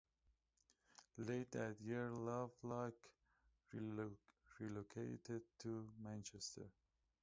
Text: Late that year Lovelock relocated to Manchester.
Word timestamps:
Late 1.17 1.51
that 1.51 1.79
year 1.79 2.09
Lovelock 2.09 2.95
relocated 3.71 5.43
to 5.59 5.87
Manchester. 6.01 6.71